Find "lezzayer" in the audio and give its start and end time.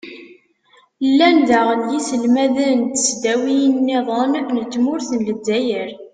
5.27-5.89